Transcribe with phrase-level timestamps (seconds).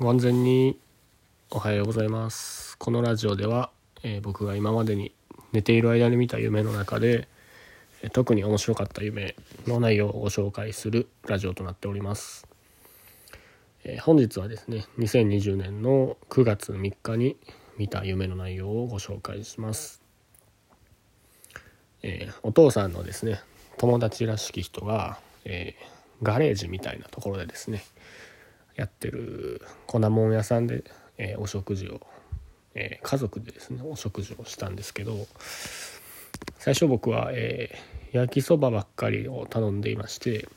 [0.00, 0.78] ご安全に。
[1.50, 2.78] おはようございます。
[2.78, 3.70] このラジオでは、
[4.02, 5.12] えー僕が今までに
[5.52, 7.28] 寝ている間に見た夢の中で、
[8.00, 9.36] え特に面白かった夢
[9.66, 12.48] の内容をご紹介するラジオとなっております、
[13.84, 17.36] えー本日はですね2020年の9月3日に
[17.76, 20.00] 見た夢の内容をご紹介します、
[22.02, 23.42] えーお父さんのですね
[23.76, 25.74] 友達らしき人が、え
[26.22, 27.82] ガレージみたいなところでですね
[28.80, 30.84] やってる粉もん屋さんで、
[31.18, 32.00] えーお食事を、
[32.74, 35.26] えー家族でですねお食事をしたんですけど
[36.56, 40.48] 最初僕は、えー焼きそばばっかりを頼んでいまして、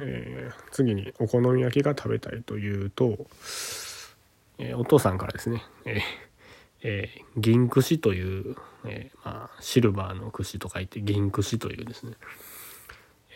[0.00, 3.28] え次にお好み焼きが食べたいというと、
[4.58, 6.00] えお父さんからですね、え
[6.82, 12.14] えー銀串という、えーまあ、シルバーの串と書いて銀串というですね、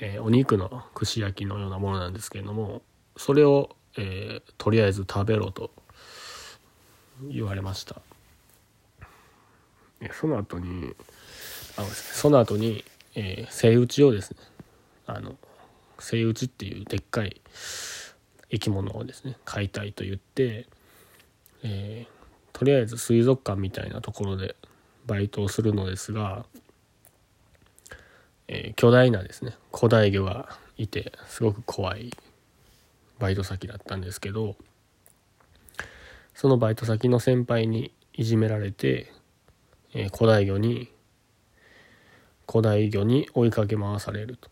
[0.01, 2.83] えーお肉の串焼きのようなものなんですけれども
[3.17, 5.71] それを、えーとりあえず食べろと
[7.23, 8.01] 言われました。
[10.01, 10.95] えその後に
[11.77, 14.39] あその後に、えー、セイウチをですね
[15.07, 15.37] あの
[15.99, 17.41] セイウチっていうでっかい
[18.51, 20.67] 生き物をですね飼いたいと言って、
[21.63, 22.17] えー
[22.53, 24.57] とりあえず水族館みたいなところで
[25.07, 26.47] バイトをするのですが、
[28.49, 30.49] えー巨大なですね古代魚が
[30.79, 32.11] いてすごく怖い
[33.19, 34.57] バイト先だったんですけど
[36.35, 39.11] そのバイト先の先輩にいじめられて、
[39.95, 40.93] えー古代魚に
[42.47, 44.51] 古代魚に追いかけ回されると。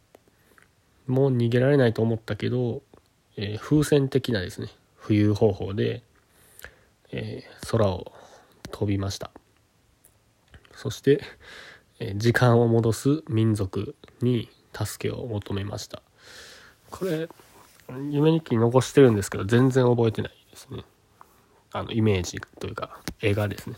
[1.07, 2.83] もう逃げられないと思ったけど、
[3.37, 6.03] えー風船的なですね浮遊方法で、
[7.13, 8.13] えー空を
[8.71, 9.31] 飛びました。
[10.75, 11.21] そして、
[12.01, 16.03] え時間を戻す民族に助けを求めました。
[16.91, 17.29] これ
[18.11, 20.85] 夢日記に残してるんですけど全然覚えてないですね。
[21.73, 23.77] あのイメージというか映画ですね、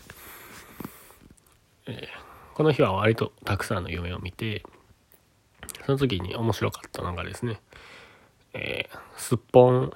[1.87, 4.63] えーこの日は割とたくさんの夢を見て
[5.85, 7.61] その時に面白かったのがですね、
[8.53, 9.91] えーすっぽん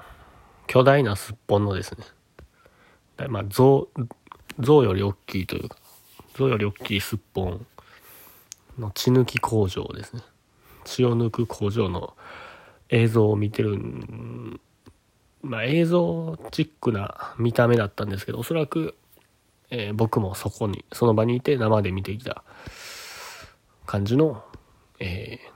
[0.67, 2.05] 巨大なすっぽんのですね
[3.29, 3.87] まあ象
[4.59, 5.77] 象より大きいというか
[6.37, 7.65] 象より大きいすっぽん
[8.77, 10.21] の血抜き工場ですね。
[10.83, 12.15] 血を抜く工場の
[12.91, 14.59] 映像を見てるん
[15.41, 18.95] まあ映像チックな見た目だったんですけどおそらく、
[19.71, 22.43] えー僕もそこにその場にいて生で見てきた
[23.85, 24.43] 感じの
[24.99, 25.51] えー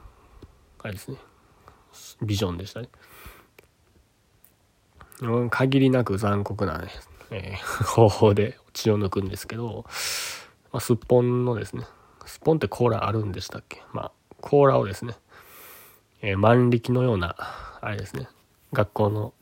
[0.81, 1.17] あれですね。
[2.21, 2.89] ビジョンでしたね。
[5.49, 6.89] 限りなく残酷なね、
[7.31, 9.85] えー方法で血を抜くんですけど、
[10.71, 11.85] まあ、すっぽんのですね。
[12.25, 13.81] すっぽんって甲羅あるんでしたっけ？
[13.93, 15.15] まあ甲羅をですね、
[16.25, 17.35] えー万力のような
[17.81, 18.27] あれですね。
[18.73, 19.33] 学校の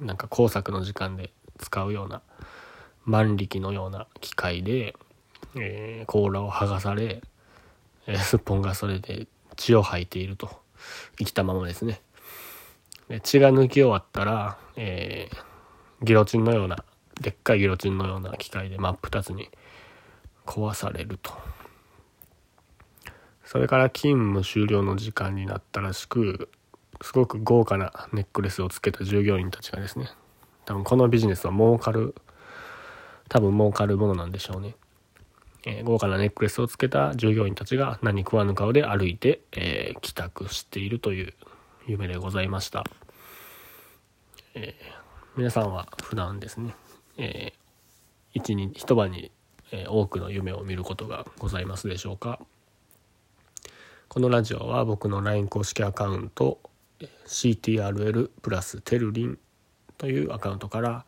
[0.00, 2.22] なんか工作の時間で使うような
[3.04, 4.96] 万力のような機械で、
[5.54, 7.22] えー甲羅を剥がされ、
[8.08, 10.50] えーすっぽんがそれで血を吐いていると。
[11.18, 12.00] 生きたままですね。
[13.08, 16.84] で血が抜き終わったら、えーギロチンのような
[17.20, 19.48] でっかいギロチンのような機械で真っ二つに
[20.44, 21.32] 壊されると。
[23.46, 26.50] それから勤務終了の時間になったらしく
[27.00, 30.10] すごく豪華なネックレスをつけた従業員たちがですね
[30.64, 32.14] 多分このビジネスは儲かる
[33.28, 34.74] 多分儲かるものなんでしょうね、
[35.64, 41.34] えー豪華なネックレスをつけた従業員たちが何食わぬ顔で歩いて、えー帰宅しているという
[41.86, 42.84] 夢でございました、
[44.54, 45.06] えー
[45.36, 46.74] 皆さんは普段ですね、
[47.16, 47.66] えー
[48.34, 49.30] 一日一晩に、
[49.72, 52.38] え多くの夢を見ることがございますでしょうか。
[54.16, 56.58] このラジオは僕の LINE 公式アカウント
[57.26, 59.38] CTRL プラステルリン
[59.98, 61.04] というアカウントから、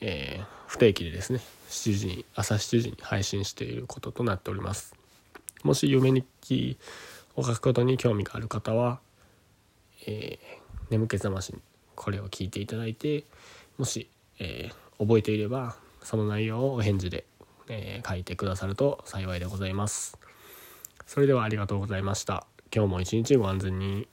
[0.00, 4.94] えー不定期でですね7時に朝7時に配信していることとなっております。
[5.64, 6.78] もし夢日記
[7.36, 9.00] を書くことに興味がある方は、
[10.06, 11.60] えー眠気覚ましに
[11.94, 13.24] これを聞いていただいて
[13.76, 17.26] もし、えー覚えていればその内容をお返事で、
[17.68, 20.16] え書いてくださると幸いでございます。
[21.10, 22.46] それではありがとうございました。
[22.72, 24.06] 今日も一日ご安全に。